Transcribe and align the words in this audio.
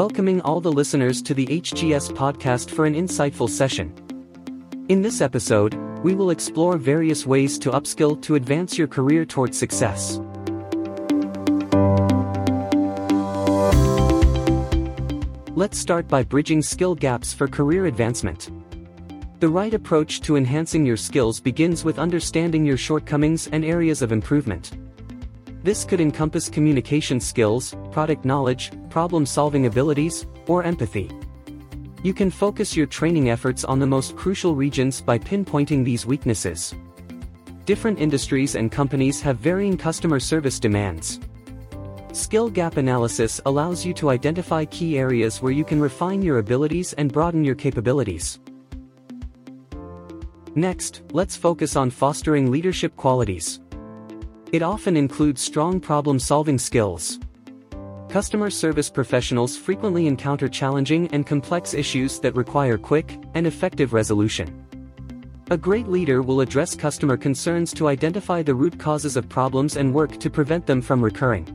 welcoming 0.00 0.40
all 0.40 0.62
the 0.62 0.72
listeners 0.72 1.20
to 1.20 1.34
the 1.34 1.44
HGS 1.48 2.10
podcast 2.12 2.70
for 2.70 2.86
an 2.86 2.94
insightful 2.94 3.46
session. 3.46 3.92
In 4.88 5.02
this 5.02 5.20
episode, 5.20 5.74
we 6.02 6.14
will 6.14 6.30
explore 6.30 6.78
various 6.78 7.26
ways 7.26 7.58
to 7.58 7.70
upskill 7.72 8.18
to 8.22 8.34
advance 8.36 8.78
your 8.78 8.88
career 8.88 9.26
towards 9.26 9.58
success. 9.58 10.18
Let's 15.54 15.76
start 15.76 16.08
by 16.08 16.22
bridging 16.22 16.62
skill 16.62 16.94
gaps 16.94 17.34
for 17.34 17.46
career 17.46 17.84
advancement. 17.84 18.48
The 19.40 19.50
right 19.50 19.74
approach 19.74 20.22
to 20.22 20.36
enhancing 20.36 20.86
your 20.86 20.96
skills 20.96 21.40
begins 21.40 21.84
with 21.84 21.98
understanding 21.98 22.64
your 22.64 22.78
shortcomings 22.78 23.48
and 23.48 23.66
areas 23.66 24.00
of 24.00 24.12
improvement. 24.12 24.72
This 25.62 25.84
could 25.84 26.00
encompass 26.00 26.48
communication 26.48 27.20
skills, 27.20 27.76
product 27.90 28.24
knowledge, 28.24 28.72
problem-solving 28.88 29.66
abilities, 29.66 30.26
or 30.46 30.62
empathy. 30.62 31.10
You 32.02 32.14
can 32.14 32.30
focus 32.30 32.74
your 32.74 32.86
training 32.86 33.28
efforts 33.28 33.62
on 33.62 33.78
the 33.78 33.86
most 33.86 34.16
crucial 34.16 34.54
regions 34.54 35.02
by 35.02 35.18
pinpointing 35.18 35.84
these 35.84 36.06
weaknesses. 36.06 36.74
Different 37.66 38.00
industries 38.00 38.54
and 38.54 38.72
companies 38.72 39.20
have 39.20 39.36
varying 39.36 39.76
customer 39.76 40.18
service 40.18 40.58
demands. 40.58 41.20
Skill 42.12 42.48
gap 42.48 42.78
analysis 42.78 43.38
allows 43.44 43.84
you 43.84 43.92
to 43.94 44.08
identify 44.08 44.64
key 44.64 44.98
areas 44.98 45.42
where 45.42 45.52
you 45.52 45.64
can 45.64 45.78
refine 45.78 46.22
your 46.22 46.38
abilities 46.38 46.94
and 46.94 47.12
broaden 47.12 47.44
your 47.44 47.54
capabilities. 47.54 48.40
Next, 50.54 51.02
let's 51.12 51.36
focus 51.36 51.76
on 51.76 51.90
fostering 51.90 52.50
leadership 52.50 52.96
qualities. 52.96 53.60
It 54.52 54.62
often 54.62 54.96
includes 54.96 55.40
strong 55.40 55.78
problem-solving 55.78 56.58
skills. 56.58 57.20
Customer 58.08 58.50
service 58.50 58.90
professionals 58.90 59.56
frequently 59.56 60.08
encounter 60.08 60.48
challenging 60.48 61.06
and 61.12 61.24
complex 61.24 61.72
issues 61.72 62.18
that 62.18 62.34
require 62.34 62.76
quick 62.76 63.16
and 63.34 63.46
effective 63.46 63.92
resolution. 63.92 64.66
A 65.52 65.56
great 65.56 65.86
leader 65.86 66.20
will 66.20 66.40
address 66.40 66.74
customer 66.74 67.16
concerns 67.16 67.72
to 67.74 67.86
identify 67.86 68.42
the 68.42 68.54
root 68.54 68.76
causes 68.76 69.16
of 69.16 69.28
problems 69.28 69.76
and 69.76 69.94
work 69.94 70.18
to 70.18 70.28
prevent 70.28 70.66
them 70.66 70.82
from 70.82 71.00
recurring. 71.00 71.46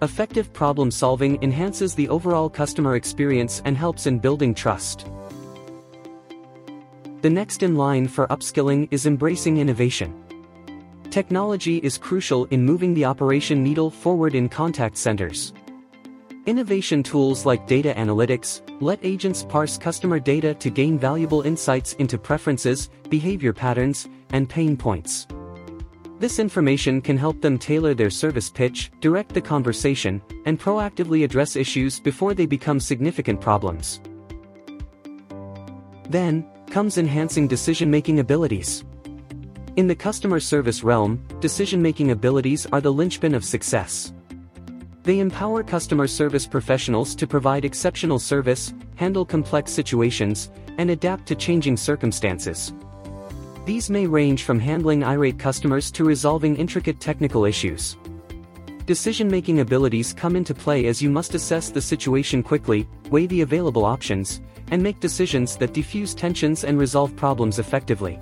Effective 0.00 0.50
problem 0.54 0.90
solving 0.90 1.42
enhances 1.42 1.94
the 1.94 2.08
overall 2.08 2.48
customer 2.48 2.96
experience 2.96 3.60
and 3.66 3.76
helps 3.76 4.06
in 4.06 4.18
building 4.18 4.54
trust. 4.54 5.06
The 7.20 7.28
next 7.28 7.62
in 7.62 7.76
line 7.76 8.08
for 8.08 8.26
upskilling 8.28 8.88
is 8.90 9.04
embracing 9.04 9.58
innovation. 9.58 10.14
Technology 11.10 11.78
is 11.78 11.96
crucial 11.96 12.44
in 12.46 12.62
moving 12.62 12.92
the 12.92 13.06
operation 13.06 13.62
needle 13.62 13.90
forward 13.90 14.34
in 14.34 14.46
contact 14.46 14.94
centers. 14.98 15.54
Innovation 16.44 17.02
tools 17.02 17.46
like 17.46 17.66
data 17.66 17.94
analytics 17.96 18.60
let 18.82 18.98
agents 19.02 19.42
parse 19.42 19.78
customer 19.78 20.20
data 20.20 20.52
to 20.54 20.68
gain 20.68 20.98
valuable 20.98 21.40
insights 21.42 21.94
into 21.94 22.18
preferences, 22.18 22.90
behavior 23.08 23.54
patterns, 23.54 24.06
and 24.30 24.50
pain 24.50 24.76
points. 24.76 25.26
This 26.18 26.38
information 26.38 27.00
can 27.00 27.16
help 27.16 27.40
them 27.40 27.58
tailor 27.58 27.94
their 27.94 28.10
service 28.10 28.50
pitch, 28.50 28.90
direct 29.00 29.32
the 29.32 29.40
conversation, 29.40 30.20
and 30.44 30.60
proactively 30.60 31.24
address 31.24 31.56
issues 31.56 32.00
before 32.00 32.34
they 32.34 32.44
become 32.44 32.78
significant 32.78 33.40
problems. 33.40 34.02
Then, 36.10 36.46
comes 36.70 36.98
enhancing 36.98 37.48
decision-making 37.48 38.20
abilities. 38.20 38.84
In 39.78 39.86
the 39.86 39.94
customer 39.94 40.40
service 40.40 40.82
realm, 40.82 41.24
decision-making 41.38 42.10
abilities 42.10 42.66
are 42.72 42.80
the 42.80 42.92
linchpin 42.92 43.32
of 43.32 43.44
success. 43.44 44.12
They 45.04 45.20
empower 45.20 45.62
customer 45.62 46.08
service 46.08 46.48
professionals 46.48 47.14
to 47.14 47.28
provide 47.28 47.64
exceptional 47.64 48.18
service, 48.18 48.74
handle 48.96 49.24
complex 49.24 49.70
situations, 49.70 50.50
and 50.78 50.90
adapt 50.90 51.26
to 51.26 51.36
changing 51.36 51.76
circumstances. 51.76 52.72
These 53.66 53.88
may 53.88 54.04
range 54.08 54.42
from 54.42 54.58
handling 54.58 55.04
irate 55.04 55.38
customers 55.38 55.92
to 55.92 56.02
resolving 56.02 56.56
intricate 56.56 56.98
technical 56.98 57.44
issues. 57.44 57.96
Decision-making 58.84 59.60
abilities 59.60 60.12
come 60.12 60.34
into 60.34 60.54
play 60.56 60.86
as 60.86 61.00
you 61.00 61.08
must 61.08 61.36
assess 61.36 61.70
the 61.70 61.80
situation 61.80 62.42
quickly, 62.42 62.88
weigh 63.10 63.26
the 63.28 63.42
available 63.42 63.84
options, 63.84 64.40
and 64.72 64.82
make 64.82 64.98
decisions 64.98 65.56
that 65.58 65.72
diffuse 65.72 66.14
tensions 66.16 66.64
and 66.64 66.80
resolve 66.80 67.14
problems 67.14 67.60
effectively. 67.60 68.18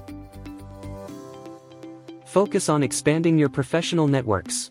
Focus 2.37 2.69
on 2.69 2.83
expanding 2.83 3.39
your 3.39 3.49
professional 3.49 4.07
networks. 4.07 4.71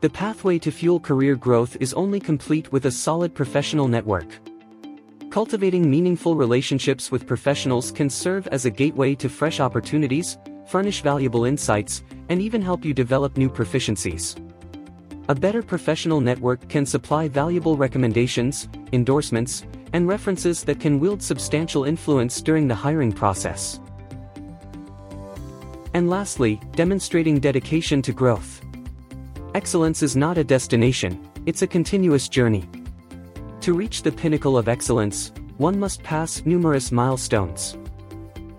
The 0.00 0.10
pathway 0.10 0.58
to 0.58 0.72
fuel 0.72 0.98
career 0.98 1.36
growth 1.36 1.76
is 1.78 1.94
only 1.94 2.18
complete 2.18 2.72
with 2.72 2.86
a 2.86 2.90
solid 2.90 3.32
professional 3.32 3.86
network. 3.86 4.26
Cultivating 5.30 5.88
meaningful 5.88 6.34
relationships 6.34 7.12
with 7.12 7.28
professionals 7.28 7.92
can 7.92 8.10
serve 8.10 8.48
as 8.48 8.64
a 8.64 8.72
gateway 8.72 9.14
to 9.14 9.28
fresh 9.28 9.60
opportunities, 9.60 10.36
furnish 10.66 11.00
valuable 11.00 11.44
insights, 11.44 12.02
and 12.28 12.42
even 12.42 12.60
help 12.60 12.84
you 12.84 12.92
develop 12.92 13.36
new 13.36 13.48
proficiencies. 13.48 14.34
A 15.28 15.34
better 15.36 15.62
professional 15.62 16.20
network 16.20 16.68
can 16.68 16.84
supply 16.84 17.28
valuable 17.28 17.76
recommendations, 17.76 18.68
endorsements, 18.92 19.64
and 19.92 20.08
references 20.08 20.64
that 20.64 20.80
can 20.80 20.98
wield 20.98 21.22
substantial 21.22 21.84
influence 21.84 22.42
during 22.42 22.66
the 22.66 22.74
hiring 22.74 23.12
process. 23.12 23.78
And 25.94 26.10
lastly, 26.10 26.60
demonstrating 26.72 27.38
dedication 27.38 28.02
to 28.02 28.12
growth. 28.12 28.60
Excellence 29.54 30.02
is 30.02 30.16
not 30.16 30.36
a 30.36 30.44
destination, 30.44 31.30
it's 31.46 31.62
a 31.62 31.66
continuous 31.66 32.28
journey. 32.28 32.68
To 33.60 33.72
reach 33.72 34.02
the 34.02 34.10
pinnacle 34.10 34.58
of 34.58 34.68
excellence, 34.68 35.32
one 35.56 35.78
must 35.78 36.02
pass 36.02 36.44
numerous 36.44 36.90
milestones. 36.90 37.78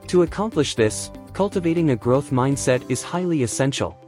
To 0.08 0.22
accomplish 0.22 0.76
this, 0.76 1.12
cultivating 1.34 1.90
a 1.90 1.96
growth 1.98 2.32
mindset 2.32 2.90
is 2.90 3.04
highly 3.04 3.44
essential. 3.44 4.00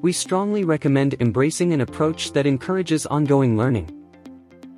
We 0.00 0.12
strongly 0.12 0.62
recommend 0.62 1.16
embracing 1.18 1.72
an 1.72 1.80
approach 1.80 2.32
that 2.32 2.46
encourages 2.46 3.06
ongoing 3.06 3.56
learning. 3.56 3.90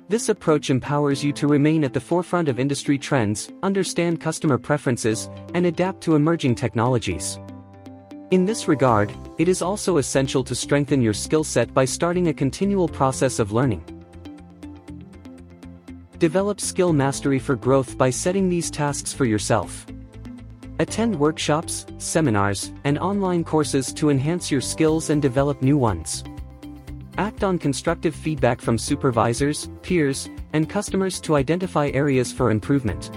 This 0.07 0.29
approach 0.29 0.71
empowers 0.71 1.23
you 1.23 1.31
to 1.33 1.45
remain 1.47 1.83
at 1.83 1.93
the 1.93 1.99
forefront 1.99 2.49
of 2.49 2.59
industry 2.59 2.97
trends, 2.97 3.51
understand 3.61 4.19
customer 4.19 4.57
preferences, 4.57 5.29
and 5.53 5.67
adapt 5.67 6.01
to 6.01 6.15
emerging 6.15 6.55
technologies. 6.55 7.39
In 8.31 8.45
this 8.45 8.67
regard, 8.67 9.11
it 9.39 9.47
is 9.47 9.63
also 9.63 9.97
essential 9.97 10.43
to 10.43 10.53
strengthen 10.53 11.01
your 11.01 11.15
skill 11.15 11.43
set 11.43 11.73
by 11.73 11.83
starting 11.83 12.27
a 12.27 12.33
continual 12.33 12.87
process 12.87 13.39
of 13.39 13.51
learning. 13.51 13.83
Develop 16.19 16.61
skill 16.61 16.93
mastery 16.93 17.39
for 17.39 17.55
growth 17.55 17.97
by 17.97 18.11
setting 18.11 18.47
these 18.47 18.69
tasks 18.69 19.11
for 19.11 19.25
yourself. 19.25 19.87
Attend 20.77 21.19
workshops, 21.19 21.87
seminars, 21.97 22.71
and 22.83 22.99
online 22.99 23.43
courses 23.43 23.91
to 23.93 24.11
enhance 24.11 24.51
your 24.51 24.61
skills 24.61 25.09
and 25.09 25.23
develop 25.23 25.63
new 25.63 25.77
ones. 25.77 26.23
Act 27.17 27.43
on 27.43 27.57
constructive 27.57 28.13
feedback 28.13 28.61
from 28.61 28.77
supervisors, 28.77 29.71
peers, 29.81 30.29
and 30.53 30.69
customers 30.69 31.19
to 31.21 31.35
identify 31.35 31.89
areas 31.95 32.31
for 32.31 32.51
improvement. 32.51 33.09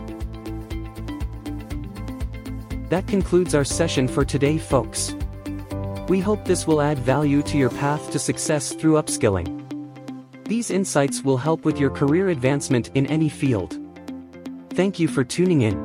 That 2.92 3.06
concludes 3.06 3.54
our 3.54 3.64
session 3.64 4.06
for 4.06 4.22
today 4.22 4.58
folks. 4.58 5.16
We 6.08 6.20
hope 6.20 6.44
this 6.44 6.66
will 6.66 6.82
add 6.82 6.98
value 6.98 7.40
to 7.44 7.56
your 7.56 7.70
path 7.70 8.10
to 8.10 8.18
success 8.18 8.74
through 8.74 9.00
upskilling. 9.00 9.48
These 10.44 10.70
insights 10.70 11.22
will 11.22 11.38
help 11.38 11.64
with 11.64 11.80
your 11.80 11.88
career 11.88 12.28
advancement 12.28 12.90
in 12.92 13.06
any 13.06 13.30
field. 13.30 13.78
Thank 14.74 14.98
you 14.98 15.08
for 15.08 15.24
tuning 15.24 15.62
in. 15.62 15.78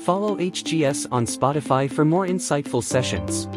Follow 0.00 0.36
HGS 0.36 1.06
on 1.10 1.24
Spotify 1.24 1.90
for 1.90 2.04
more 2.04 2.26
insightful 2.26 2.82
sessions. 2.82 3.48